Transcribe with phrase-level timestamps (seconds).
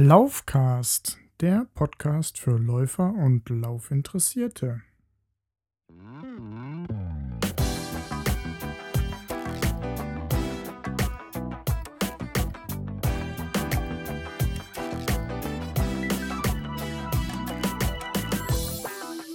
[0.00, 4.80] Laufcast, der Podcast für Läufer und Laufinteressierte.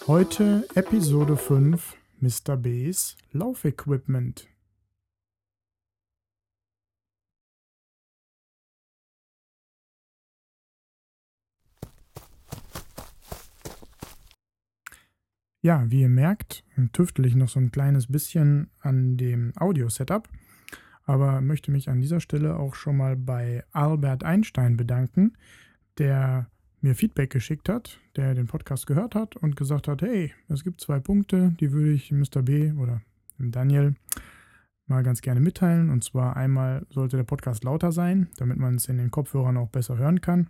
[0.07, 2.55] Heute Episode 5 Mr.
[2.55, 4.47] B's Laufequipment.
[15.63, 20.27] Ja, wie ihr merkt, tüftel ich noch so ein kleines bisschen an dem Audio-Setup,
[21.05, 25.37] aber möchte mich an dieser Stelle auch schon mal bei Albert Einstein bedanken,
[25.99, 26.49] der
[26.81, 30.81] mir Feedback geschickt hat, der den Podcast gehört hat und gesagt hat, hey, es gibt
[30.81, 32.41] zwei Punkte, die würde ich Mr.
[32.41, 33.01] B oder
[33.37, 33.95] Daniel
[34.87, 35.89] mal ganz gerne mitteilen.
[35.91, 39.69] Und zwar einmal sollte der Podcast lauter sein, damit man es in den Kopfhörern auch
[39.69, 40.49] besser hören kann.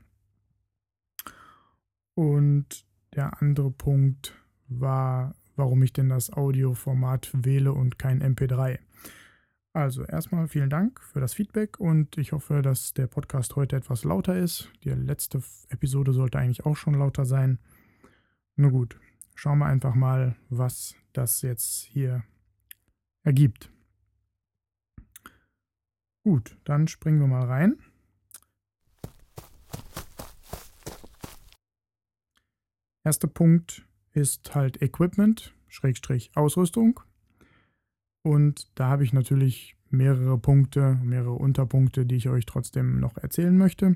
[2.15, 8.79] Und der andere Punkt war, warum ich denn das Audioformat wähle und kein MP3.
[9.73, 14.03] Also erstmal vielen Dank für das Feedback und ich hoffe, dass der Podcast heute etwas
[14.03, 14.69] lauter ist.
[14.83, 17.57] Die letzte Episode sollte eigentlich auch schon lauter sein.
[18.55, 18.99] Nur gut,
[19.33, 22.23] schauen wir einfach mal, was das jetzt hier
[23.23, 23.71] ergibt.
[26.23, 27.77] Gut, dann springen wir mal rein.
[33.03, 36.99] Erster Punkt ist halt Equipment, Schrägstrich Ausrüstung.
[38.21, 43.57] Und da habe ich natürlich mehrere Punkte, mehrere Unterpunkte, die ich euch trotzdem noch erzählen
[43.57, 43.95] möchte.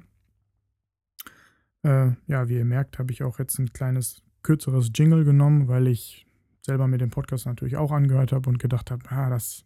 [1.84, 5.88] Äh, ja, wie ihr merkt, habe ich auch jetzt ein kleines kürzeres Jingle genommen, weil
[5.88, 6.26] ich
[6.62, 9.66] selber mir den Podcast natürlich auch angehört habe und gedacht habe, ah, das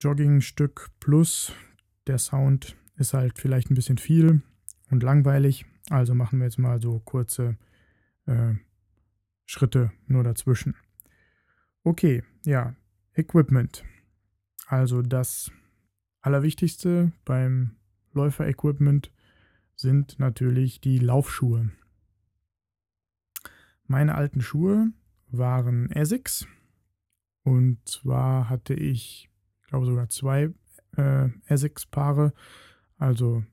[0.00, 1.52] Joggingstück plus
[2.06, 4.42] der Sound ist halt vielleicht ein bisschen viel
[4.90, 5.64] und langweilig.
[5.90, 7.56] Also machen wir jetzt mal so kurze
[8.26, 8.54] äh,
[9.46, 10.74] Schritte nur dazwischen.
[11.82, 12.74] Okay, ja,
[13.14, 13.84] Equipment.
[14.66, 15.50] Also das
[16.20, 17.76] Allerwichtigste beim
[18.12, 19.12] Läufer-Equipment
[19.76, 21.70] sind natürlich die Laufschuhe.
[23.86, 24.92] Meine alten Schuhe
[25.26, 26.46] waren Essex
[27.42, 29.28] und zwar hatte ich,
[29.60, 30.50] ich glaube sogar zwei
[30.96, 32.32] äh, Essex-Paare,
[32.96, 33.44] also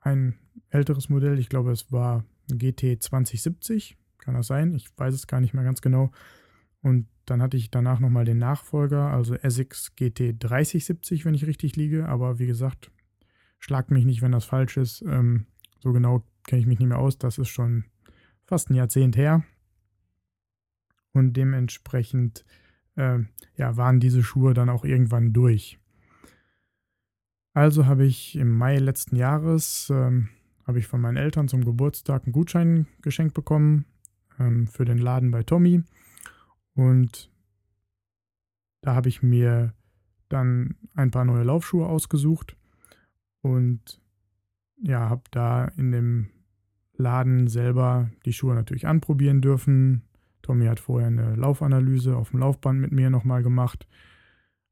[0.00, 4.74] ein älteres Modell, ich glaube es war GT 2070, kann das sein?
[4.74, 6.10] Ich weiß es gar nicht mehr ganz genau.
[6.82, 11.76] Und dann hatte ich danach nochmal den Nachfolger, also Essex GT 3070, wenn ich richtig
[11.76, 12.06] liege.
[12.08, 12.90] Aber wie gesagt,
[13.58, 15.02] schlagt mich nicht, wenn das falsch ist.
[15.02, 15.46] Ähm,
[15.80, 17.18] so genau kenne ich mich nicht mehr aus.
[17.18, 17.84] Das ist schon
[18.44, 19.44] fast ein Jahrzehnt her.
[21.12, 22.44] Und dementsprechend
[22.96, 23.20] äh,
[23.56, 25.78] ja, waren diese Schuhe dann auch irgendwann durch.
[27.54, 30.28] Also habe ich im Mai letzten Jahres ähm,
[30.74, 33.86] ich von meinen Eltern zum Geburtstag einen Gutschein geschenkt bekommen
[34.38, 35.82] ähm, für den Laden bei Tommy.
[36.74, 37.30] Und
[38.80, 39.74] da habe ich mir
[40.28, 42.56] dann ein paar neue Laufschuhe ausgesucht
[43.40, 44.00] und
[44.82, 46.28] ja, habe da in dem
[46.96, 50.02] Laden selber die Schuhe natürlich anprobieren dürfen.
[50.42, 53.86] Tommy hat vorher eine Laufanalyse auf dem Laufband mit mir nochmal gemacht.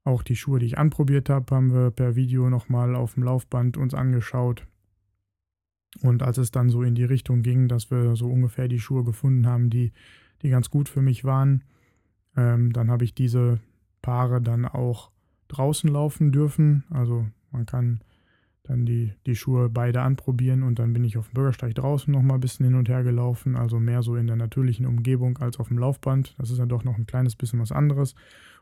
[0.05, 3.77] Auch die Schuhe, die ich anprobiert habe, haben wir per Video nochmal auf dem Laufband
[3.77, 4.67] uns angeschaut.
[6.01, 9.05] Und als es dann so in die Richtung ging, dass wir so ungefähr die Schuhe
[9.05, 9.93] gefunden haben, die,
[10.43, 11.65] die ganz gut für mich waren,
[12.37, 13.61] ähm, dann habe ich diese
[14.01, 15.11] Paare dann auch
[15.49, 16.85] draußen laufen dürfen.
[16.91, 18.01] Also man kann
[18.65, 22.39] dann die, die Schuhe beide anprobieren und dann bin ich auf dem Bürgersteig draußen nochmal
[22.39, 23.57] ein bisschen hin und her gelaufen.
[23.57, 26.35] Also mehr so in der natürlichen Umgebung als auf dem Laufband.
[26.39, 28.15] Das ist ja doch noch ein kleines bisschen was anderes.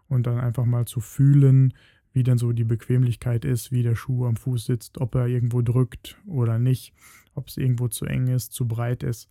[0.09, 1.75] Und dann einfach mal zu fühlen,
[2.12, 5.62] wie dann so die Bequemlichkeit ist, wie der Schuh am Fuß sitzt, ob er irgendwo
[5.62, 6.93] drückt oder nicht,
[7.35, 9.29] ob es irgendwo zu eng ist, zu breit ist.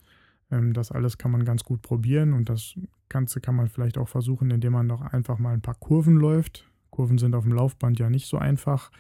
[0.51, 2.75] Ähm, das alles kann man ganz gut probieren und das
[3.10, 6.69] Ganze kann man vielleicht auch versuchen, indem man noch einfach mal ein paar Kurven läuft.
[6.90, 8.92] Kurven sind auf dem Laufband ja nicht so einfach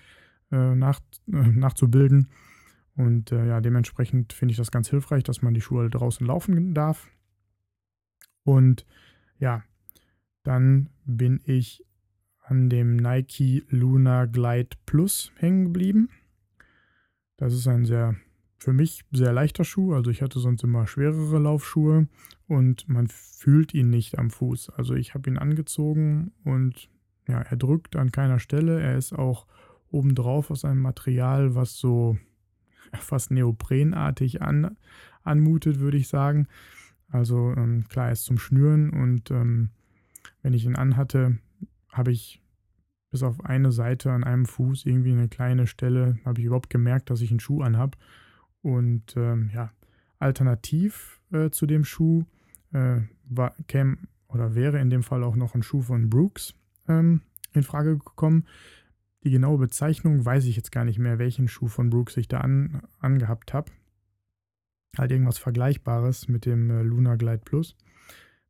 [0.51, 2.29] äh, nach, äh, nachzubilden.
[2.95, 6.73] Und äh, ja, dementsprechend finde ich das ganz hilfreich, dass man die Schuhe draußen laufen
[6.73, 7.09] darf.
[8.43, 8.85] Und
[9.37, 9.63] ja,
[10.43, 11.85] dann bin ich
[12.41, 16.09] an dem Nike Luna Glide Plus hängen geblieben.
[17.37, 18.15] Das ist ein sehr
[18.59, 19.93] für mich sehr leichter Schuh.
[19.93, 22.07] Also ich hatte sonst immer schwerere Laufschuhe
[22.47, 24.71] und man fühlt ihn nicht am Fuß.
[24.71, 26.89] Also ich habe ihn angezogen und
[27.27, 28.81] ja, er drückt an keiner Stelle.
[28.81, 29.47] Er ist auch
[29.91, 32.17] obendrauf aus einem Material, was so
[32.99, 34.77] fast neoprenartig an,
[35.23, 36.47] anmutet, würde ich sagen.
[37.07, 39.69] Also ähm, klar, er ist zum Schnüren und ähm,
[40.41, 41.39] wenn ich ihn anhatte,
[41.91, 42.41] habe ich
[43.09, 47.09] bis auf eine Seite an einem Fuß irgendwie eine kleine Stelle, habe ich überhaupt gemerkt,
[47.09, 47.97] dass ich einen Schuh anhabe.
[48.61, 49.71] Und ähm, ja,
[50.19, 52.25] alternativ äh, zu dem Schuh
[52.73, 53.97] äh, war, käme
[54.27, 56.53] oder wäre in dem Fall auch noch ein Schuh von Brooks
[56.87, 57.21] ähm,
[57.53, 58.45] in Frage gekommen.
[59.23, 62.39] Die genaue Bezeichnung weiß ich jetzt gar nicht mehr, welchen Schuh von Brooks ich da
[62.39, 63.71] an, angehabt habe.
[64.97, 67.75] Halt irgendwas Vergleichbares mit dem äh, Luna Glide Plus.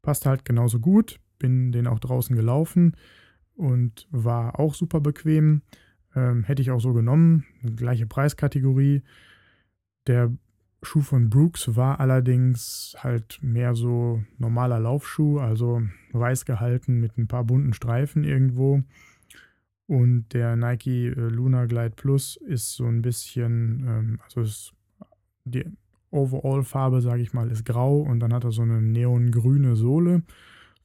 [0.02, 1.20] Passt halt genauso gut.
[1.38, 2.96] Bin den auch draußen gelaufen
[3.56, 5.62] und war auch super bequem.
[6.16, 7.46] Ähm, hätte ich auch so genommen.
[7.76, 9.04] Gleiche Preiskategorie.
[10.10, 10.32] Der
[10.82, 15.84] Schuh von Brooks war allerdings halt mehr so normaler Laufschuh, also
[16.14, 18.82] weiß gehalten mit ein paar bunten Streifen irgendwo.
[19.86, 24.74] Und der Nike äh, Luna Glide Plus ist so ein bisschen, ähm, also ist
[25.46, 25.66] die
[26.10, 30.24] Overall-Farbe, sage ich mal, ist grau und dann hat er so eine neongrüne Sohle.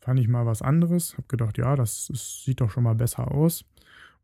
[0.00, 1.16] Fand ich mal was anderes.
[1.16, 3.64] Hab gedacht, ja, das ist, sieht doch schon mal besser aus.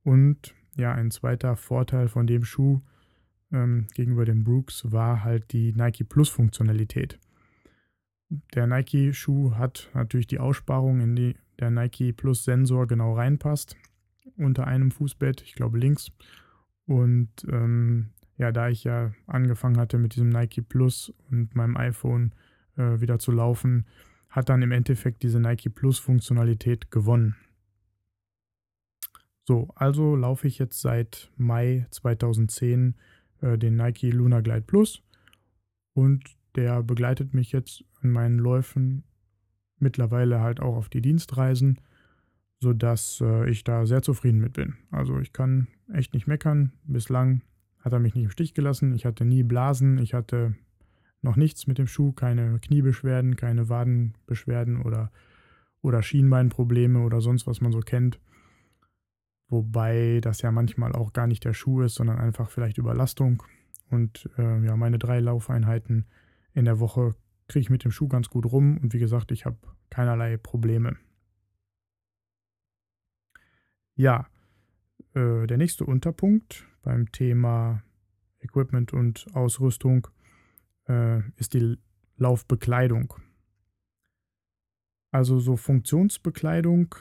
[0.05, 2.83] Und ja, ein zweiter Vorteil von dem Schuh
[3.53, 7.19] ähm, gegenüber dem Brooks war halt die Nike Plus-Funktionalität.
[8.55, 13.77] Der Nike-Schuh hat natürlich die Aussparung, in die der Nike Plus-Sensor genau reinpasst,
[14.37, 16.11] unter einem Fußbett, ich glaube links.
[16.87, 22.35] Und ähm, ja, da ich ja angefangen hatte mit diesem Nike Plus und meinem iPhone
[22.77, 23.87] äh, wieder zu laufen,
[24.31, 27.37] hat dann im Endeffekt diese Nike Plus-Funktionalität gewonnen.
[29.45, 32.95] So, also laufe ich jetzt seit Mai 2010
[33.41, 35.03] äh, den Nike Luna Glide Plus
[35.95, 36.25] und
[36.57, 39.05] der begleitet mich jetzt in meinen Läufen
[39.79, 41.81] mittlerweile halt auch auf die Dienstreisen,
[42.61, 44.75] sodass äh, ich da sehr zufrieden mit bin.
[44.91, 46.73] Also ich kann echt nicht meckern.
[46.85, 47.43] Bislang
[47.79, 48.95] hat er mich nicht im Stich gelassen.
[48.95, 50.55] Ich hatte nie Blasen, ich hatte
[51.23, 55.11] noch nichts mit dem Schuh, keine Kniebeschwerden, keine Wadenbeschwerden oder,
[55.83, 58.21] oder Schienbeinprobleme oder sonst was man so kennt.
[59.51, 63.43] Wobei das ja manchmal auch gar nicht der Schuh ist, sondern einfach vielleicht Überlastung.
[63.91, 66.07] Und äh, ja, meine drei Laufeinheiten
[66.55, 67.17] in der Woche
[67.49, 68.79] kriege ich mit dem Schuh ganz gut rum.
[68.79, 69.59] Und wie gesagt, ich habe
[69.91, 70.97] keinerlei Probleme.
[73.97, 74.29] Ja,
[75.15, 77.83] äh, der nächste Unterpunkt beim Thema
[78.39, 80.07] Equipment und Ausrüstung
[80.89, 81.77] äh, ist die
[82.17, 83.15] Laufbekleidung.
[85.11, 86.95] Also so Funktionsbekleidung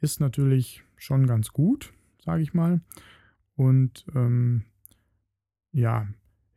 [0.00, 1.92] ist natürlich schon ganz gut,
[2.24, 2.80] sage ich mal.
[3.56, 4.64] Und ähm,
[5.72, 6.06] ja,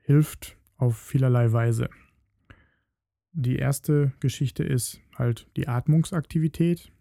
[0.02, 1.90] hilft auf vielerlei Weise.
[3.34, 6.92] Die erste Geschichte ist halt die Atmungsaktivität,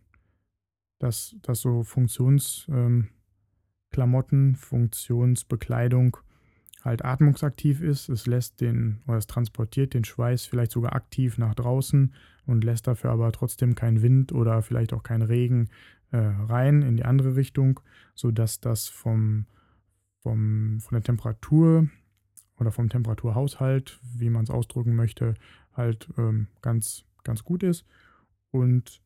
[0.98, 3.10] dass, dass so Funktionsklamotten,
[4.48, 6.18] ähm, Funktionsbekleidung
[6.84, 8.08] halt atmungsaktiv ist.
[8.08, 12.14] Es lässt den oder es transportiert den Schweiß vielleicht sogar aktiv nach draußen
[12.46, 15.68] und lässt dafür aber trotzdem keinen Wind oder vielleicht auch keinen Regen
[16.16, 17.80] äh, rein in die andere Richtung,
[18.14, 19.46] sodass das vom,
[20.22, 21.88] vom, von der Temperatur
[22.58, 25.34] oder vom Temperaturhaushalt, wie man es ausdrücken möchte,
[25.74, 27.84] halt ähm, ganz, ganz gut ist.
[28.50, 29.02] Und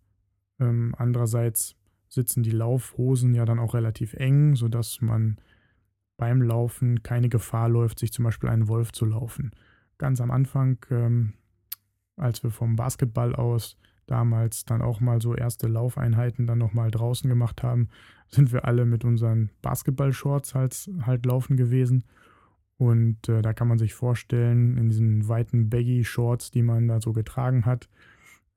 [0.61, 1.75] ähm, andererseits
[2.09, 5.39] sitzen die Laufhosen ja dann auch relativ eng, sodass man
[6.17, 9.51] beim Laufen keine Gefahr läuft, sich zum Beispiel einen Wolf zu laufen.
[9.99, 11.33] Ganz am Anfang, ähm,
[12.17, 13.77] als wir vom Basketball aus
[14.11, 17.89] damals dann auch mal so erste Laufeinheiten dann nochmal draußen gemacht haben,
[18.29, 22.05] sind wir alle mit unseren Basketball-Shorts halt, halt laufen gewesen.
[22.77, 27.13] Und äh, da kann man sich vorstellen, in diesen weiten Baggy-Shorts, die man da so
[27.13, 27.89] getragen hat,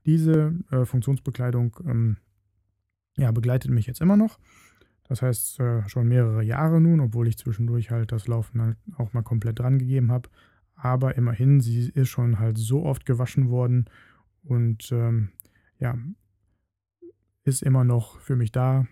[0.05, 2.17] Diese äh, Funktionsbekleidung ähm,
[3.17, 4.39] ja, begleitet mich jetzt immer noch.
[5.07, 9.13] Das heißt äh, schon mehrere Jahre nun, obwohl ich zwischendurch halt das Laufen halt auch
[9.13, 10.29] mal komplett dran gegeben habe.
[10.75, 13.85] Aber immerhin, sie ist schon halt so oft gewaschen worden
[14.43, 15.29] und ähm,
[15.79, 15.97] ja,
[17.43, 18.87] ist immer noch für mich da.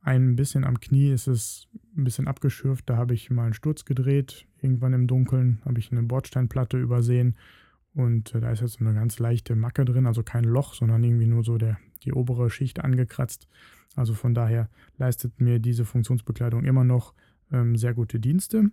[0.00, 2.90] Ein bisschen am Knie ist es ein bisschen abgeschürft.
[2.90, 4.46] Da habe ich mal einen Sturz gedreht.
[4.60, 7.36] Irgendwann im Dunkeln habe ich eine Bordsteinplatte übersehen.
[7.94, 11.26] Und äh, da ist jetzt eine ganz leichte Macke drin, also kein Loch, sondern irgendwie
[11.26, 13.48] nur so der, die obere Schicht angekratzt.
[13.96, 17.14] Also von daher leistet mir diese Funktionsbekleidung immer noch
[17.50, 18.70] ähm, sehr gute Dienste.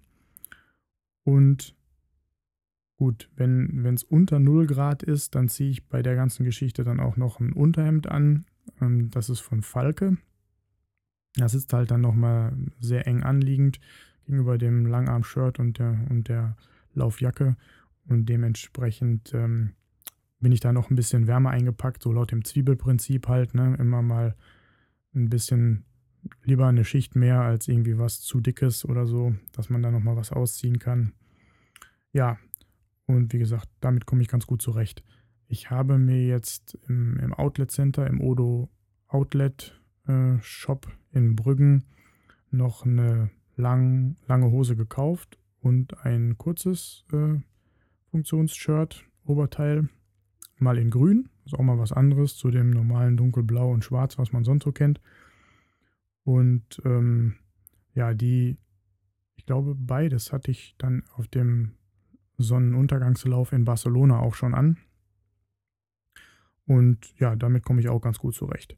[1.23, 1.75] Und
[2.97, 6.99] gut, wenn es unter 0 Grad ist, dann ziehe ich bei der ganzen Geschichte dann
[6.99, 8.45] auch noch ein Unterhemd an.
[8.81, 10.17] Ähm, das ist von Falke.
[11.35, 13.79] Das sitzt halt dann nochmal sehr eng anliegend
[14.25, 16.55] gegenüber dem Langarm-Shirt und der, und der
[16.93, 17.55] Laufjacke.
[18.07, 19.73] Und dementsprechend ähm,
[20.39, 23.75] bin ich da noch ein bisschen wärmer eingepackt, so laut dem Zwiebelprinzip halt, ne?
[23.79, 24.35] Immer mal
[25.13, 25.85] ein bisschen
[26.43, 30.17] lieber eine Schicht mehr als irgendwie was zu dickes oder so, dass man da nochmal
[30.17, 31.13] was ausziehen kann.
[32.11, 32.37] Ja,
[33.05, 35.03] und wie gesagt, damit komme ich ganz gut zurecht.
[35.47, 38.69] Ich habe mir jetzt im, im Outlet Center, im Odo
[39.07, 41.85] Outlet äh, Shop in Brüggen
[42.51, 47.39] noch eine lang, lange Hose gekauft und ein kurzes äh,
[48.11, 49.89] Funktionsshirt, Oberteil,
[50.61, 54.31] mal in grün, ist auch mal was anderes zu dem normalen dunkelblau und schwarz, was
[54.31, 55.01] man sonst so kennt.
[56.23, 57.35] Und ähm,
[57.93, 58.57] ja, die,
[59.35, 61.71] ich glaube, beides hatte ich dann auf dem
[62.37, 64.77] Sonnenuntergangslauf in Barcelona auch schon an.
[66.65, 68.77] Und ja, damit komme ich auch ganz gut zurecht.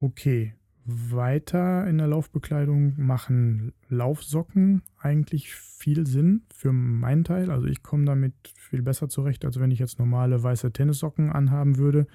[0.00, 0.54] Okay,
[0.86, 7.50] weiter in der Laufbekleidung machen Laufsocken eigentlich viel Sinn für meinen Teil.
[7.50, 11.76] Also ich komme damit viel besser zurecht, als wenn ich jetzt normale weiße Tennissocken anhaben
[11.76, 12.06] würde,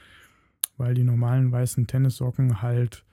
[0.77, 3.05] weil die normalen weißen Tennissocken halt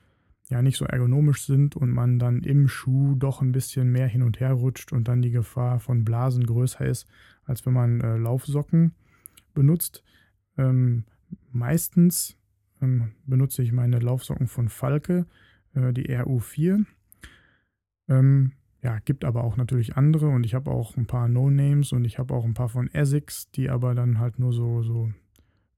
[0.49, 4.23] ja nicht so ergonomisch sind und man dann im Schuh doch ein bisschen mehr hin
[4.23, 7.07] und her rutscht und dann die Gefahr von Blasen größer ist,
[7.45, 8.93] als wenn man äh, Laufsocken
[9.55, 10.03] benutzt.
[10.57, 11.05] Ähm,
[11.53, 12.37] meistens
[12.81, 15.27] ähm, benutze ich meine Laufsocken von Falke
[15.75, 16.85] äh, die RU4.
[18.09, 22.05] Ähm, ja, gibt aber auch natürlich andere und ich habe auch ein paar No-Names und
[22.05, 25.13] ich habe auch ein paar von Essex, die aber dann halt nur so, so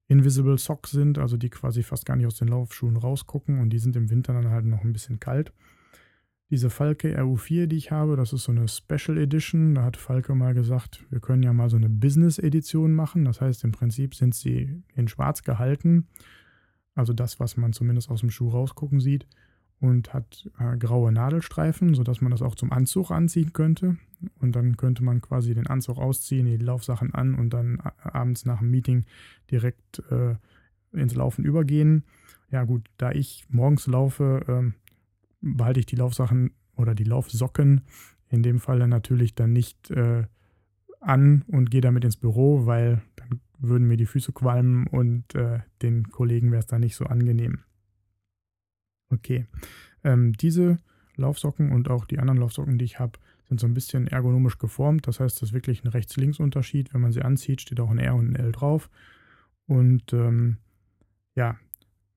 [0.06, 3.78] Invisible Socks sind, also die quasi fast gar nicht aus den Laufschuhen rausgucken und die
[3.78, 5.52] sind im Winter dann halt noch ein bisschen kalt.
[6.50, 9.76] Diese Falke RU4, die ich habe, das ist so eine Special Edition.
[9.76, 13.25] Da hat Falke mal gesagt, wir können ja mal so eine Business Edition machen.
[13.25, 16.09] Das heißt, im Prinzip sind sie in schwarz gehalten.
[16.97, 19.28] Also das, was man zumindest aus dem Schuh rausgucken sieht
[19.80, 23.96] und hat äh, graue Nadelstreifen, sodass man das auch zum Anzug anziehen könnte.
[24.38, 28.44] Und dann könnte man quasi den Anzug ausziehen, die Laufsachen an und dann äh, abends
[28.44, 29.06] nach dem Meeting
[29.50, 30.34] direkt äh,
[30.92, 32.04] ins Laufen übergehen.
[32.50, 34.75] Ja gut, da ich morgens laufe, ähm,
[35.40, 37.82] behalte ich die Laufsachen oder die Laufsocken
[38.28, 40.25] in dem Fall natürlich dann nicht äh,
[41.00, 45.60] an und gehe damit ins Büro, weil dann würden mir die Füße qualmen und äh,
[45.82, 47.60] den Kollegen wäre es dann nicht so angenehm.
[49.10, 49.46] Okay.
[50.04, 50.78] Ähm, diese
[51.16, 55.06] Laufsocken und auch die anderen Laufsocken, die ich habe, sind so ein bisschen ergonomisch geformt.
[55.06, 56.94] Das heißt, das ist wirklich ein Rechts-Links-Unterschied.
[56.94, 58.88] Wenn man sie anzieht, steht auch ein R und ein L drauf.
[59.66, 60.58] Und ähm,
[61.34, 61.56] ja,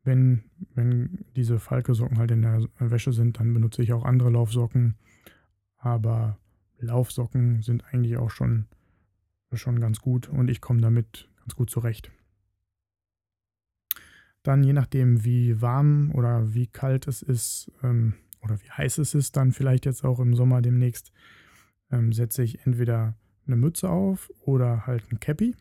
[0.04, 0.44] wenn,
[0.76, 4.96] wenn diese Falke-Socken halt in der Wäsche sind, dann benutze ich auch andere Laufsocken.
[5.78, 6.38] Aber
[6.80, 8.66] Laufsocken sind eigentlich auch schon,
[9.54, 12.12] schon ganz gut und ich komme damit ganz gut zurecht.
[14.44, 19.16] Dann je nachdem, wie warm oder wie kalt es ist ähm, oder wie heiß es
[19.16, 21.14] ist, dann vielleicht jetzt auch im Sommer demnächst,
[21.92, 23.16] ähm, setze ich entweder
[23.48, 25.56] eine Mütze auf oder halt ein Cappy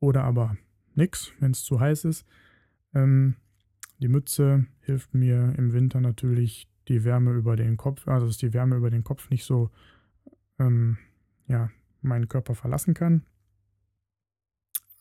[0.00, 0.56] oder aber
[0.94, 2.26] nichts, wenn es zu heiß ist.
[2.94, 3.36] Ähm,
[3.98, 8.54] die Mütze hilft mir im Winter natürlich die Wärme über den Kopf, also dass die
[8.54, 9.70] Wärme über den Kopf nicht so
[10.58, 10.96] ähm,
[11.46, 13.26] ja, meinen Körper verlassen kann.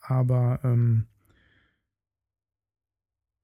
[0.02, 1.08] Aber ähm,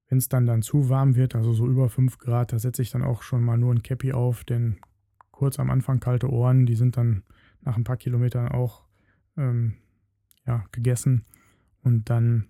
[0.08, 2.90] wenn es dann, dann zu warm wird, also so über 5 Grad, da setze ich
[2.90, 4.76] dann auch schon mal nur ein Cappy auf, denn
[5.30, 7.24] kurz am Anfang kalte Ohren, die sind dann
[7.62, 8.84] nach ein paar Kilometern auch
[9.36, 9.74] ähm,
[10.46, 11.24] ja, gegessen
[11.82, 12.46] und dann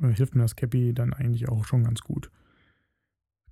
[0.00, 2.30] äh, hilft mir das Cappy dann eigentlich auch schon ganz gut.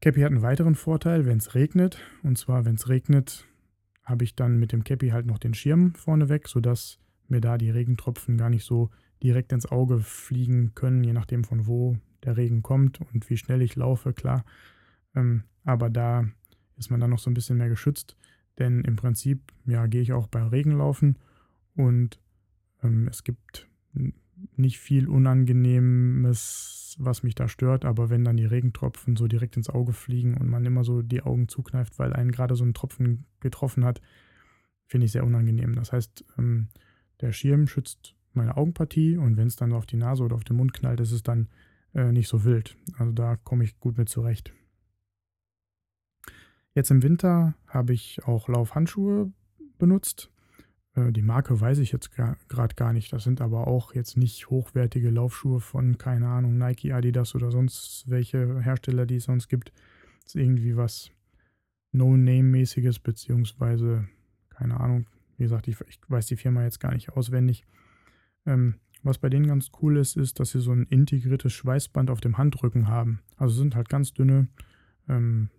[0.00, 1.98] Cappy hat einen weiteren Vorteil, wenn es regnet.
[2.22, 3.46] Und zwar, wenn es regnet,
[4.04, 7.70] habe ich dann mit dem Cappy halt noch den Schirm vorneweg, sodass mir da die
[7.70, 8.90] Regentropfen gar nicht so
[9.22, 13.62] direkt ins Auge fliegen können, je nachdem von wo der Regen kommt und wie schnell
[13.62, 14.44] ich laufe, klar.
[15.14, 16.26] Ähm, aber da
[16.76, 18.16] ist man dann noch so ein bisschen mehr geschützt,
[18.58, 21.16] denn im Prinzip, ja, gehe ich auch bei Regen laufen
[21.74, 22.20] und
[22.82, 23.68] ähm, es gibt
[24.56, 29.68] nicht viel Unangenehmes, was mich da stört, aber wenn dann die Regentropfen so direkt ins
[29.68, 33.24] Auge fliegen und man immer so die Augen zukneift, weil einen gerade so ein Tropfen
[33.40, 34.00] getroffen hat,
[34.86, 35.74] finde ich sehr unangenehm.
[35.74, 36.68] Das heißt, ähm,
[37.20, 40.56] der Schirm schützt meine Augenpartie und wenn es dann auf die Nase oder auf den
[40.56, 41.48] Mund knallt, ist es dann
[41.94, 42.76] äh, nicht so wild.
[42.98, 44.52] Also da komme ich gut mit zurecht.
[46.74, 49.32] Jetzt im Winter habe ich auch Laufhandschuhe
[49.78, 50.30] benutzt.
[50.94, 53.12] Äh, die Marke weiß ich jetzt gerade gar nicht.
[53.12, 58.04] Das sind aber auch jetzt nicht hochwertige Laufschuhe von, keine Ahnung, Nike, Adidas oder sonst
[58.06, 59.72] welche Hersteller, die es sonst gibt.
[60.22, 61.10] Das ist irgendwie was
[61.92, 64.08] No-Name-mäßiges, beziehungsweise,
[64.50, 67.64] keine Ahnung, wie gesagt, ich, ich, weiß die Firma jetzt gar nicht auswendig.
[68.44, 72.20] Ähm, was bei denen ganz cool ist, ist, dass sie so ein integriertes Schweißband auf
[72.20, 73.20] dem Handrücken haben.
[73.36, 74.48] Also sind halt ganz dünne
[75.08, 75.50] ähm,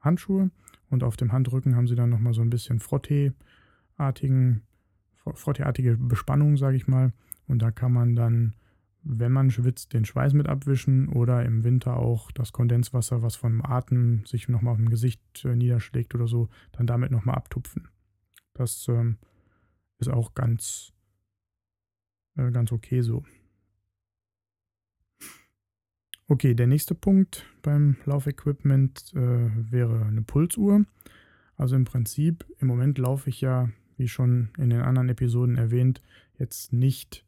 [0.00, 0.50] Handschuhe
[0.90, 4.62] und auf dem Handrücken haben sie dann nochmal so ein bisschen Frottee-artigen
[5.34, 7.12] frotteartige Bespannung, sage ich mal.
[7.46, 8.54] Und da kann man dann,
[9.02, 13.64] wenn man schwitzt, den Schweiß mit abwischen oder im Winter auch das Kondenswasser, was vom
[13.64, 17.88] Atem sich nochmal auf dem Gesicht äh, niederschlägt oder so, dann damit nochmal abtupfen.
[18.54, 19.18] Das ähm,
[19.98, 20.92] ist auch ganz,
[22.38, 23.24] äh, ganz okay so.
[26.30, 30.84] Okay, der nächste Punkt beim Laufequipment äh, wäre eine Pulsuhr.
[31.56, 36.02] Also im Prinzip, im Moment laufe ich ja wie schon in den anderen Episoden erwähnt,
[36.38, 37.24] jetzt nicht,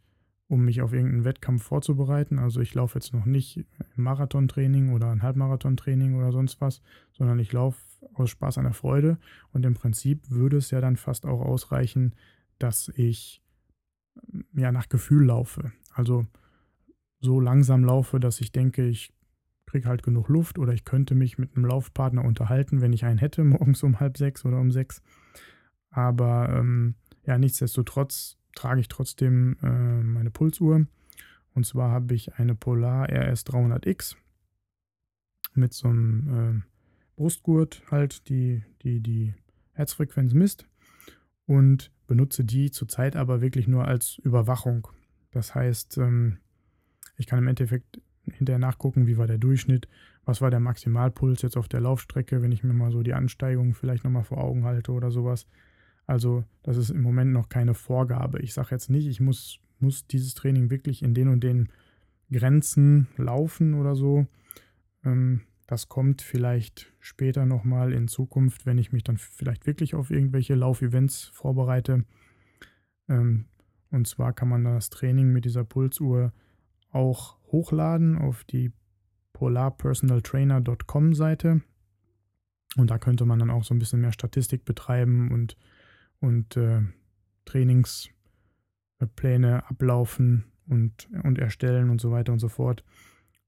[0.48, 2.38] um mich auf irgendeinen Wettkampf vorzubereiten.
[2.38, 3.64] Also ich laufe jetzt noch nicht
[3.96, 6.80] im Marathontraining oder ein Halbmarathontraining oder sonst was,
[7.12, 7.78] sondern ich laufe
[8.14, 9.18] aus Spaß an der Freude.
[9.52, 12.14] Und im Prinzip würde es ja dann fast auch ausreichen,
[12.58, 13.42] dass ich
[14.54, 15.72] ja nach Gefühl laufe.
[15.92, 16.26] Also
[17.20, 19.12] so langsam laufe, dass ich denke, ich
[19.66, 23.18] kriege halt genug Luft oder ich könnte mich mit einem Laufpartner unterhalten, wenn ich einen
[23.18, 25.02] hätte, morgens um halb sechs oder um sechs.
[25.90, 30.86] Aber ähm, ja, nichtsdestotrotz trage ich trotzdem äh, meine Pulsuhr.
[31.54, 34.16] Und zwar habe ich eine Polar RS 300X
[35.54, 36.62] mit so einem äh,
[37.16, 39.34] Brustgurt halt, die, die die
[39.72, 40.66] Herzfrequenz misst.
[41.46, 44.88] Und benutze die zurzeit aber wirklich nur als Überwachung.
[45.30, 46.38] Das heißt, ähm,
[47.16, 48.00] ich kann im Endeffekt
[48.32, 49.86] hinterher nachgucken, wie war der Durchschnitt,
[50.24, 53.74] was war der Maximalpuls jetzt auf der Laufstrecke, wenn ich mir mal so die Ansteigung
[53.74, 55.46] vielleicht nochmal vor Augen halte oder sowas.
[56.04, 58.40] Also das ist im Moment noch keine Vorgabe.
[58.40, 61.68] Ich sage jetzt nicht, ich muss, muss dieses Training wirklich in den und den
[62.32, 64.26] Grenzen laufen oder so.
[65.04, 70.10] Ähm, das kommt vielleicht später nochmal in Zukunft, wenn ich mich dann vielleicht wirklich auf
[70.10, 72.04] irgendwelche Laufevents vorbereite.
[73.08, 73.46] Ähm,
[73.90, 76.32] und zwar kann man das Training mit dieser Pulsuhr
[76.92, 78.72] auch hochladen auf die
[79.32, 81.62] polarpersonaltrainer.com Seite.
[82.76, 85.56] Und da könnte man dann auch so ein bisschen mehr Statistik betreiben und
[86.20, 86.82] und äh,
[87.46, 92.84] Trainingspläne ablaufen und, und erstellen und so weiter und so fort.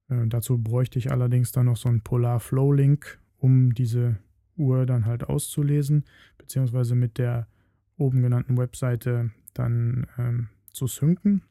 [0.09, 4.19] Äh, dazu bräuchte ich allerdings dann noch so einen Polar Flow Link, um diese
[4.57, 6.05] Uhr dann halt auszulesen,
[6.39, 7.49] beziehungsweise mit der
[7.97, 11.43] oben genannten Webseite dann ähm, zu synken.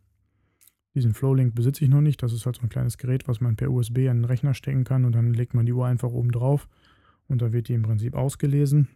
[0.96, 2.24] Diesen Flow-Link besitze ich noch nicht.
[2.24, 4.86] Das ist halt so ein kleines Gerät, was man per USB an den Rechner stecken
[4.86, 6.70] kann und dann legt man die Uhr einfach oben drauf
[7.28, 8.88] und da wird die im Prinzip ausgelesen.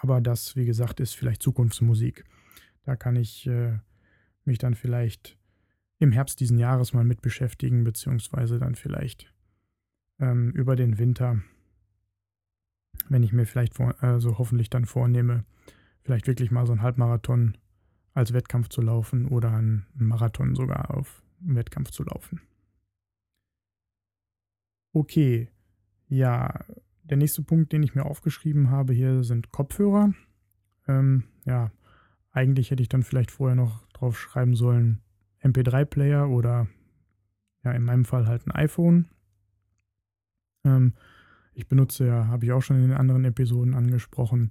[0.00, 2.24] Aber das, wie gesagt, ist vielleicht Zukunftsmusik.
[2.84, 3.78] Da kann ich äh,
[4.44, 5.36] mich dann vielleicht
[5.98, 9.33] im Herbst diesen Jahres mal mit beschäftigen, beziehungsweise dann vielleicht
[10.18, 11.42] ähm, über den Winter,
[13.08, 15.44] wenn ich mir vielleicht vor, also hoffentlich dann vornehme,
[16.02, 17.56] vielleicht wirklich mal so einen Halbmarathon
[18.12, 22.40] als Wettkampf zu laufen oder einen Marathon sogar auf Wettkampf zu laufen.
[24.92, 25.48] Okay,
[26.08, 26.64] ja,
[27.02, 30.14] der nächste Punkt, den ich mir aufgeschrieben habe hier, sind Kopfhörer.
[30.86, 31.72] Ähm, ja,
[32.30, 35.00] eigentlich hätte ich dann vielleicht vorher noch drauf schreiben sollen
[35.42, 36.68] MP3-Player oder
[37.64, 39.08] ja, in meinem Fall halt ein iPhone.
[40.64, 40.94] Ähm,
[41.54, 44.50] ich benutze ja, habe ich auch schon in den anderen Episoden angesprochen,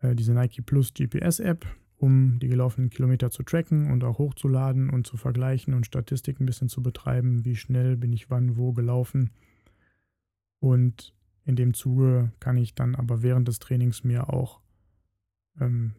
[0.00, 5.06] äh, diese Nike Plus GPS-App, um die gelaufenen Kilometer zu tracken und auch hochzuladen und
[5.06, 9.30] zu vergleichen und Statistiken ein bisschen zu betreiben, wie schnell bin ich wann wo gelaufen.
[10.60, 14.60] Und in dem Zuge kann ich dann aber während des Trainings mir auch
[15.60, 15.94] ähm,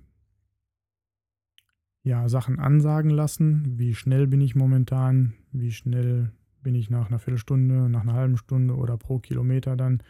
[2.03, 3.79] ja, Sachen ansagen lassen.
[3.79, 5.33] Wie schnell bin ich momentan?
[5.51, 6.31] Wie schnell
[6.65, 10.01] bin ich nach einer Viertelstunde, nach einer halben Stunde oder pro Kilometer dann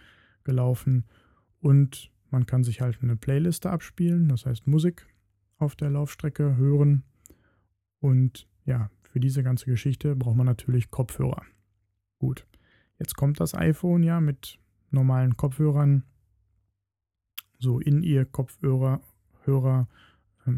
[0.45, 1.03] gelaufen?
[1.59, 5.05] Und man kann sich halt eine Playliste abspielen, das heißt Musik
[5.57, 7.03] auf der Laufstrecke hören.
[7.99, 11.41] Und ja, für diese ganze Geschichte braucht man natürlich Kopfhörer.
[12.19, 12.47] Gut,
[12.99, 14.57] jetzt kommt das iPhone ja mit
[14.91, 16.03] normalen Kopfhörern,
[17.59, 19.01] so in ihr Kopfhörer,
[19.43, 19.89] Hörer,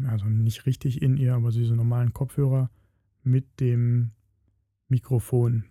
[0.06, 2.70] also nicht richtig in ihr, aber diese normalen Kopfhörer
[3.24, 4.12] mit dem
[4.86, 5.64] Mikrofon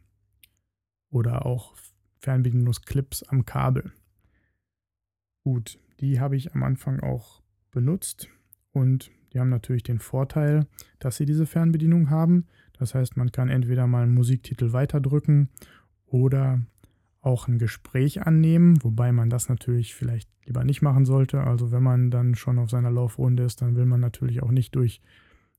[1.09, 1.75] oder auch
[2.19, 3.91] Fernbedienungsclips am Kabel.
[5.43, 7.41] Gut, die habe ich am Anfang auch
[7.71, 8.29] benutzt
[8.71, 10.67] und die haben natürlich den Vorteil,
[10.99, 12.47] dass sie diese Fernbedienung haben.
[12.73, 15.49] Das heißt, man kann entweder mal einen Musiktitel weiterdrücken
[16.05, 16.61] oder
[17.21, 21.41] auch ein Gespräch annehmen, wobei man das natürlich vielleicht lieber nicht machen sollte.
[21.41, 24.75] Also wenn man dann schon auf seiner Laufrunde ist, dann will man natürlich auch nicht
[24.75, 25.01] durch,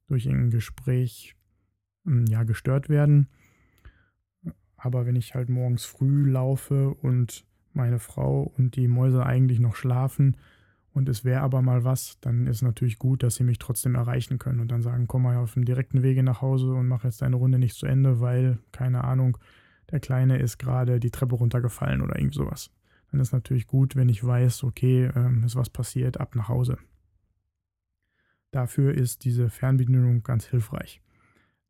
[0.08, 1.34] durch irgendein Gespräch
[2.04, 3.28] hm, ja, gestört werden.
[4.78, 9.74] Aber wenn ich halt morgens früh laufe und meine Frau und die Mäuse eigentlich noch
[9.74, 10.36] schlafen
[10.92, 14.38] und es wäre aber mal was, dann ist natürlich gut, dass sie mich trotzdem erreichen
[14.38, 17.22] können und dann sagen, komm mal auf dem direkten Wege nach Hause und mach jetzt
[17.22, 19.36] deine Runde nicht zu Ende, weil, keine Ahnung,
[19.90, 22.70] der Kleine ist gerade die Treppe runtergefallen oder irgend sowas.
[23.10, 26.78] Dann ist natürlich gut, wenn ich weiß, okay, ähm, ist was passiert, ab nach Hause.
[28.52, 31.00] Dafür ist diese Fernbedienung ganz hilfreich.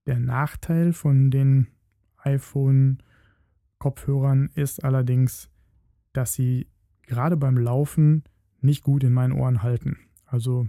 [0.07, 1.69] Der Nachteil von den
[2.29, 5.49] iPhone-Kopfhörern ist allerdings,
[6.13, 6.69] dass sie
[7.07, 8.25] gerade beim Laufen
[8.61, 9.99] nicht gut in meinen Ohren halten.
[10.27, 10.67] Also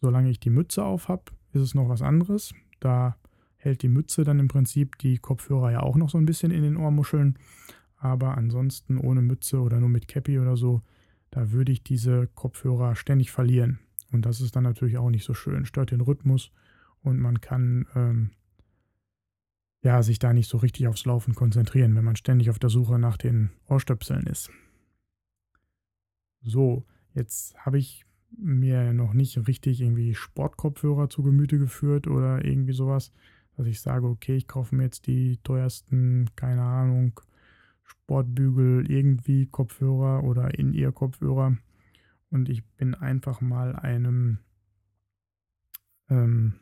[0.00, 2.52] solange ich die Mütze auf habe, ist es noch was anderes.
[2.80, 3.16] Da
[3.56, 6.62] hält die Mütze dann im Prinzip die Kopfhörer ja auch noch so ein bisschen in
[6.62, 7.38] den Ohrmuscheln.
[7.96, 10.82] Aber ansonsten ohne Mütze oder nur mit Cappy oder so,
[11.30, 13.78] da würde ich diese Kopfhörer ständig verlieren.
[14.10, 16.50] Und das ist dann natürlich auch nicht so schön, stört den Rhythmus
[17.02, 18.30] und man kann ähm,
[19.82, 22.98] ja, sich da nicht so richtig aufs Laufen konzentrieren, wenn man ständig auf der Suche
[22.98, 24.50] nach den Ohrstöpseln ist.
[26.42, 28.04] So, jetzt habe ich
[28.36, 33.12] mir noch nicht richtig irgendwie Sportkopfhörer zu Gemüte geführt oder irgendwie sowas
[33.56, 37.20] dass ich sage, okay, ich kaufe mir jetzt die teuersten, keine Ahnung,
[37.82, 41.56] Sportbügel, irgendwie Kopfhörer oder in ihr Kopfhörer
[42.30, 44.38] und ich bin einfach mal einem,
[46.08, 46.54] ähm,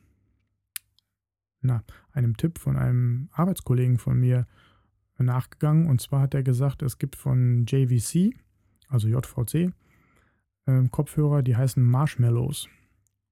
[1.61, 4.46] na, einem Tipp von einem Arbeitskollegen von mir
[5.18, 8.35] nachgegangen und zwar hat er gesagt, es gibt von JVC,
[8.88, 9.73] also JVC,
[10.66, 12.68] äh, Kopfhörer, die heißen Marshmallows.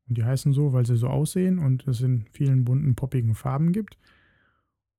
[0.08, 3.72] Und die heißen so, weil sie so aussehen und es in vielen bunten, poppigen Farben
[3.72, 3.98] gibt.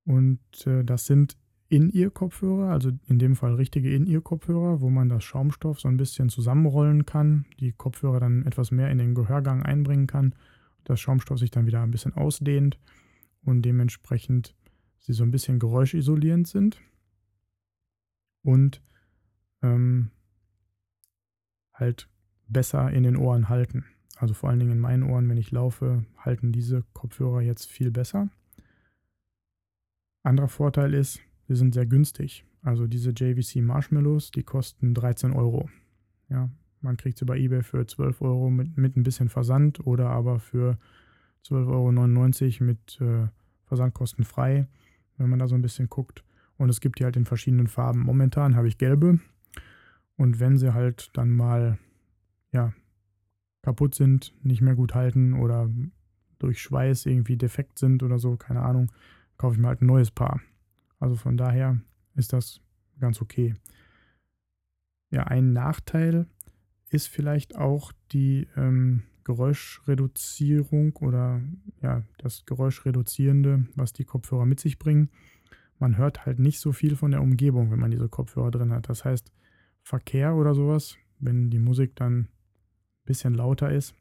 [0.05, 1.37] Und äh, das sind
[1.69, 7.05] In-Ear-Kopfhörer, also in dem Fall richtige In-Ear-Kopfhörer, wo man das Schaumstoff so ein bisschen zusammenrollen
[7.05, 10.35] kann, die Kopfhörer dann etwas mehr in den Gehörgang einbringen kann,
[10.83, 12.79] das Schaumstoff sich dann wieder ein bisschen ausdehnt
[13.49, 14.55] und dementsprechend
[14.99, 16.79] sie so ein bisschen geräuschisolierend sind
[18.43, 18.81] und
[19.61, 20.11] ähm,
[21.73, 22.09] halt
[22.47, 23.85] besser in den Ohren halten.
[24.17, 27.91] Also vor allen Dingen in meinen Ohren, wenn ich laufe, halten diese Kopfhörer jetzt viel
[27.91, 28.29] besser.
[30.23, 32.45] Anderer Vorteil ist, sie sind sehr günstig.
[32.61, 35.69] Also diese JVC Marshmallows, die kosten 13 Euro.
[36.27, 36.49] Ja,
[36.81, 40.39] man kriegt sie bei eBay für 12 Euro mit, mit ein bisschen Versand oder aber
[40.39, 40.77] für
[41.45, 43.27] 12,99 Euro mit äh,
[43.69, 44.67] Versandkosten frei,
[45.17, 46.23] wenn man da so ein bisschen guckt.
[46.57, 48.01] Und es gibt die halt in verschiedenen Farben.
[48.01, 49.19] Momentan habe ich gelbe.
[50.17, 51.77] Und wenn sie halt dann mal
[52.51, 52.73] ja,
[53.61, 55.69] kaputt sind, nicht mehr gut halten oder
[56.39, 58.91] durch Schweiß irgendwie defekt sind oder so, keine Ahnung,
[59.37, 60.41] kaufe ich mir halt ein neues Paar.
[60.99, 61.79] Also von daher
[62.15, 62.59] ist das
[62.99, 63.53] ganz okay.
[65.11, 66.27] Ja, ein Nachteil
[66.89, 71.39] ist vielleicht auch die ähm, Geräuschreduzierung oder
[71.83, 75.11] ja, das Geräuschreduzierende, was die Kopfhörer mit sich bringen.
[75.77, 78.89] Man hört halt nicht so viel von der Umgebung, wenn man diese Kopfhörer drin hat.
[78.89, 79.31] Das heißt,
[79.83, 82.27] Verkehr oder sowas, wenn die Musik dann
[83.05, 83.93] bisschen lauter ist,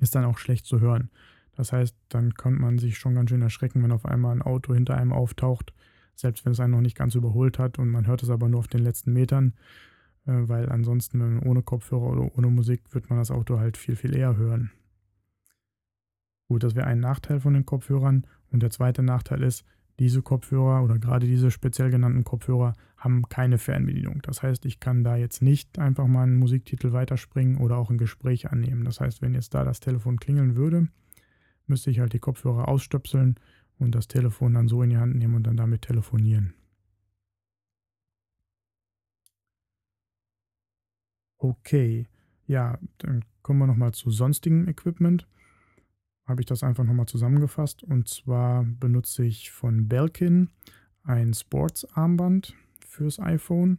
[0.00, 1.10] ist dann auch schlecht zu hören.
[1.54, 4.74] Das heißt, dann kann man sich schon ganz schön erschrecken, wenn auf einmal ein Auto
[4.74, 5.72] hinter einem auftaucht,
[6.16, 8.58] selbst wenn es einen noch nicht ganz überholt hat und man hört es aber nur
[8.58, 9.54] auf den letzten Metern,
[10.24, 14.36] weil ansonsten ohne Kopfhörer oder ohne Musik wird man das Auto halt viel, viel eher
[14.36, 14.70] hören.
[16.48, 18.26] Gut, das wäre ein Nachteil von den Kopfhörern.
[18.50, 19.64] Und der zweite Nachteil ist,
[20.00, 24.20] diese Kopfhörer oder gerade diese speziell genannten Kopfhörer haben keine Fernbedienung.
[24.22, 27.98] Das heißt, ich kann da jetzt nicht einfach mal einen Musiktitel weiterspringen oder auch ein
[27.98, 28.84] Gespräch annehmen.
[28.84, 30.88] Das heißt, wenn jetzt da das Telefon klingeln würde,
[31.66, 33.36] müsste ich halt die Kopfhörer ausstöpseln
[33.78, 36.54] und das Telefon dann so in die Hand nehmen und dann damit telefonieren.
[41.40, 42.06] Okay,
[42.46, 45.26] ja, dann kommen wir nochmal zu sonstigem Equipment
[46.30, 47.82] habe ich das einfach nochmal zusammengefasst.
[47.82, 50.48] Und zwar benutze ich von Belkin
[51.02, 52.54] ein Sports-Armband
[52.86, 53.78] fürs iPhone.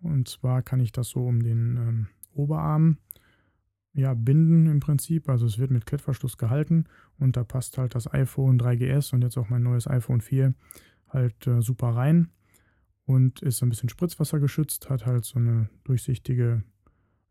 [0.00, 2.96] Und zwar kann ich das so um den ähm, Oberarm
[3.92, 5.28] ja, binden im Prinzip.
[5.28, 6.86] Also es wird mit Klettverschluss gehalten
[7.18, 10.54] und da passt halt das iPhone 3GS und jetzt auch mein neues iPhone 4
[11.08, 12.30] halt äh, super rein
[13.04, 16.62] und ist ein bisschen Spritzwasser geschützt, hat halt so eine durchsichtige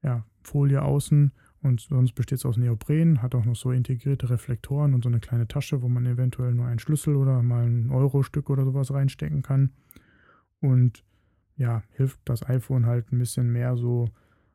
[0.04, 1.32] ja, Folie außen
[1.62, 5.20] und sonst besteht es aus Neopren, hat auch noch so integrierte Reflektoren und so eine
[5.20, 9.42] kleine Tasche, wo man eventuell nur einen Schlüssel oder mal ein Euro-Stück oder sowas reinstecken
[9.42, 9.72] kann.
[10.62, 11.04] Und
[11.58, 14.10] ja, hilft das iPhone halt ein bisschen mehr so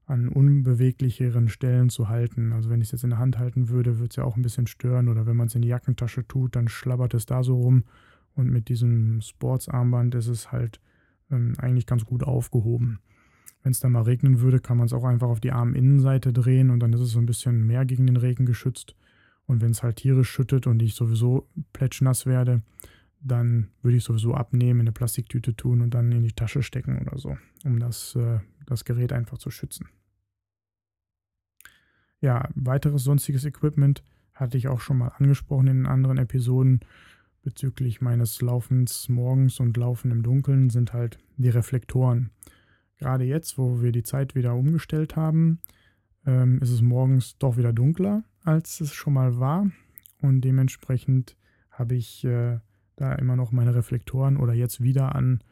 [0.06, 2.52] an unbeweglicheren Stellen zu halten.
[2.52, 4.42] Also wenn ich es jetzt in der Hand halten würde, würde es ja auch ein
[4.42, 5.08] bisschen stören.
[5.08, 7.84] Oder wenn man es in die Jackentasche tut, dann schlabbert es da so rum.
[8.34, 10.80] Und mit diesem Sportsarmband ist es halt
[11.30, 13.00] ähm, eigentlich ganz gut aufgehoben.
[13.64, 16.70] Wenn es dann mal regnen würde, kann man es auch einfach auf die Arminnenseite drehen
[16.70, 18.94] und dann ist es so ein bisschen mehr gegen den Regen geschützt.
[19.46, 22.62] Und wenn es halt tierisch schüttet und ich sowieso plätschnass werde,
[23.20, 26.98] dann würde ich sowieso abnehmen, in eine Plastiktüte tun und dann in die Tasche stecken
[26.98, 29.88] oder so, um das, äh, das Gerät einfach zu schützen.
[32.20, 34.02] Ja, weiteres sonstiges Equipment
[34.34, 36.80] hatte ich auch schon mal angesprochen in anderen Episoden
[37.42, 42.30] bezüglich meines Laufens morgens und Laufen im Dunkeln sind halt die Reflektoren.
[42.98, 45.60] Gerade jetzt, wo wir die Zeit wieder umgestellt haben,
[46.26, 49.70] ähm, ist es morgens doch wieder dunkler, als es schon mal war.
[50.20, 51.36] Und dementsprechend
[51.70, 52.58] habe ich äh,
[52.96, 55.42] da immer noch meine Reflektoren oder jetzt wieder an,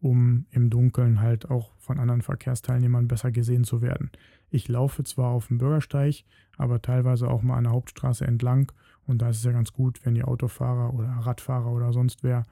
[0.00, 4.10] um im Dunkeln halt auch von anderen Verkehrsteilnehmern besser gesehen zu werden.
[4.50, 6.24] Ich laufe zwar auf dem Bürgersteig,
[6.56, 8.72] aber teilweise auch mal an der Hauptstraße entlang
[9.06, 12.46] und da ist es ja ganz gut, wenn die Autofahrer oder Radfahrer oder sonst wer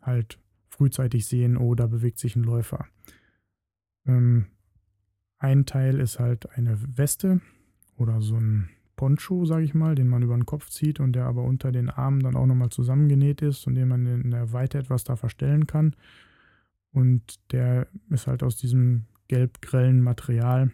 [0.00, 2.86] halt frühzeitig sehen, oh, da bewegt sich ein Läufer.
[4.08, 4.46] Ähm,
[5.38, 7.40] ein Teil ist halt eine Weste
[7.96, 11.26] oder so ein Poncho, sage ich mal, den man über den Kopf zieht und der
[11.26, 14.78] aber unter den Armen dann auch nochmal zusammengenäht ist und den man in der Weite
[14.78, 15.94] etwas da verstellen kann.
[16.90, 20.72] Und der ist halt aus diesem gelb-grellen Material,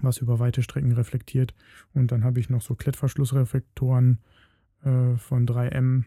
[0.00, 1.54] was über weite Strecken reflektiert.
[1.92, 4.20] Und dann habe ich noch so Klettverschlussreflektoren
[4.84, 6.04] äh, von 3M,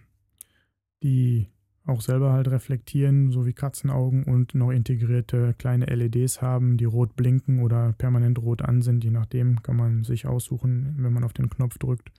[1.04, 1.50] die
[1.86, 7.16] auch selber halt reflektieren, so wie Katzenaugen und noch integrierte kleine LEDs haben, die rot
[7.16, 9.04] blinken oder permanent rot an sind.
[9.04, 12.12] Je nachdem kann man sich aussuchen, wenn man auf den Knopf drückt.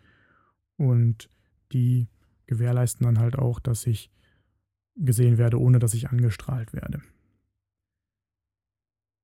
[0.77, 1.29] Und
[1.73, 2.09] die
[2.47, 4.11] gewährleisten dann halt auch, dass ich
[4.97, 7.01] gesehen werde, ohne dass ich angestrahlt werde.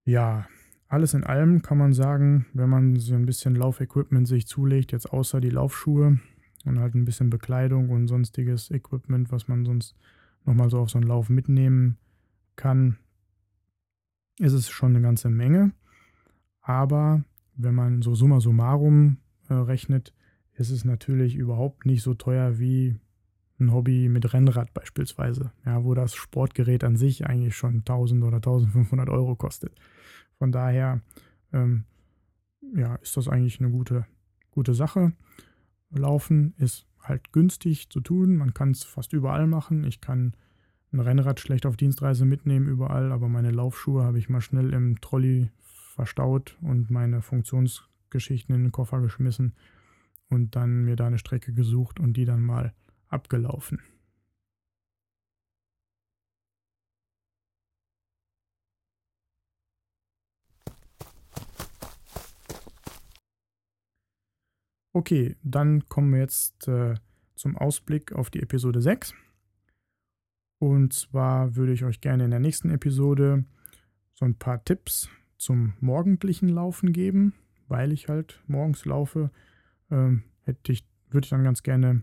[0.04, 0.46] Ja,
[0.86, 5.12] alles in allem kann man sagen, wenn man so ein bisschen Laufequipment sich zulegt, jetzt
[5.12, 6.18] außer die Laufschuhe
[6.64, 9.94] und halt ein bisschen Bekleidung und sonstiges Equipment, was man sonst
[10.48, 11.98] nochmal so auf so einen Lauf mitnehmen
[12.56, 12.96] kann,
[14.38, 15.72] ist es schon eine ganze Menge.
[16.62, 17.22] Aber
[17.54, 20.14] wenn man so summa summarum äh, rechnet,
[20.54, 22.96] ist es natürlich überhaupt nicht so teuer wie
[23.60, 28.36] ein Hobby mit Rennrad beispielsweise, ja, wo das Sportgerät an sich eigentlich schon 1000 oder
[28.36, 29.72] 1500 Euro kostet.
[30.38, 31.02] Von daher
[31.52, 31.84] ähm,
[32.74, 34.06] ja, ist das eigentlich eine gute,
[34.50, 35.12] gute Sache.
[35.90, 38.36] Laufen ist halt günstig zu tun.
[38.36, 39.84] Man kann es fast überall machen.
[39.84, 40.34] Ich kann
[40.92, 45.00] ein Rennrad schlecht auf Dienstreise mitnehmen überall, aber meine Laufschuhe habe ich mal schnell im
[45.00, 45.50] Trolley
[45.94, 49.52] verstaut und meine Funktionsgeschichten in den Koffer geschmissen
[50.30, 52.72] und dann mir da eine Strecke gesucht und die dann mal
[53.08, 53.80] abgelaufen.
[64.92, 66.94] Okay, dann kommen wir jetzt äh,
[67.34, 69.14] zum Ausblick auf die Episode 6.
[70.58, 73.44] Und zwar würde ich euch gerne in der nächsten Episode
[74.14, 77.34] so ein paar Tipps zum morgendlichen Laufen geben,
[77.68, 79.30] weil ich halt morgens laufe.
[79.90, 82.02] Ähm, hätte ich, würde ich dann ganz gerne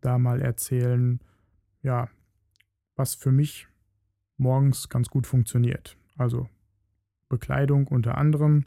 [0.00, 1.20] da mal erzählen,
[1.82, 2.08] ja,
[2.94, 3.66] was für mich
[4.36, 5.96] morgens ganz gut funktioniert.
[6.16, 6.48] Also
[7.28, 8.66] Bekleidung unter anderem,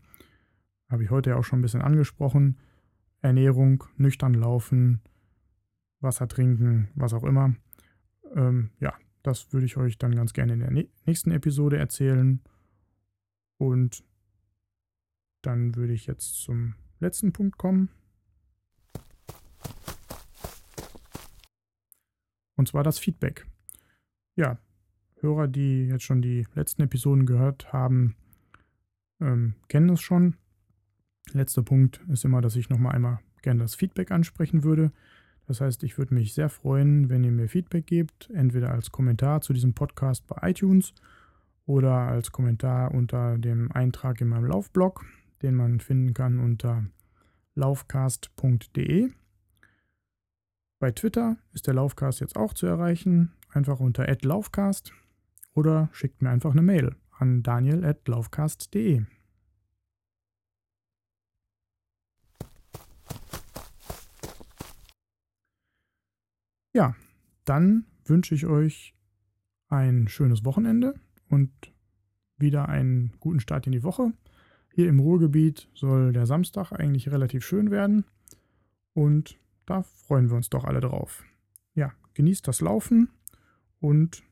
[0.89, 2.57] habe ich heute ja auch schon ein bisschen angesprochen.
[3.21, 5.01] Ernährung, nüchtern laufen,
[5.99, 7.55] Wasser trinken, was auch immer.
[8.35, 10.71] Ähm, ja, das würde ich euch dann ganz gerne in der
[11.05, 12.41] nächsten Episode erzählen.
[13.57, 14.03] Und
[15.41, 17.89] dann würde ich jetzt zum letzten Punkt kommen.
[22.55, 23.45] Und zwar das Feedback.
[24.35, 24.59] Ja,
[25.21, 28.15] Hörer, die jetzt schon die letzten Episoden gehört haben,
[29.19, 30.35] ähm, kennen es schon.
[31.33, 34.91] Letzter Punkt ist immer, dass ich nochmal einmal gerne das Feedback ansprechen würde.
[35.47, 39.41] Das heißt, ich würde mich sehr freuen, wenn ihr mir Feedback gebt, entweder als Kommentar
[39.41, 40.93] zu diesem Podcast bei iTunes
[41.65, 45.05] oder als Kommentar unter dem Eintrag in meinem Laufblog,
[45.41, 46.85] den man finden kann unter
[47.55, 49.09] laufcast.de.
[50.79, 54.93] Bei Twitter ist der Laufcast jetzt auch zu erreichen, einfach unter @laufcast
[55.53, 59.03] oder schickt mir einfach eine Mail an daniel@laufcast.de.
[66.79, 66.95] Ja,
[67.43, 68.95] dann wünsche ich euch
[69.67, 70.93] ein schönes Wochenende
[71.27, 71.51] und
[72.37, 74.13] wieder einen guten Start in die Woche.
[74.73, 78.05] Hier im Ruhrgebiet soll der Samstag eigentlich relativ schön werden
[78.93, 81.25] und da freuen wir uns doch alle drauf.
[81.73, 83.09] Ja, genießt das Laufen
[83.81, 84.23] und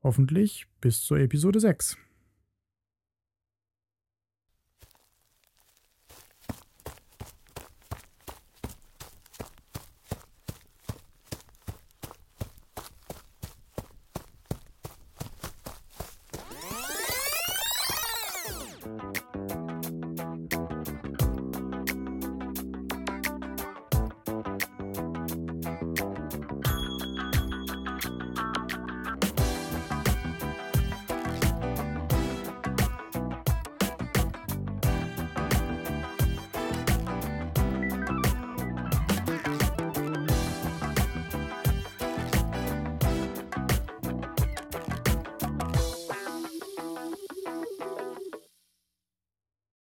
[0.00, 1.96] hoffentlich bis zur Episode 6.